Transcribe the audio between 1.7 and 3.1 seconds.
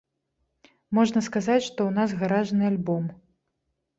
ў нас гаражны альбом.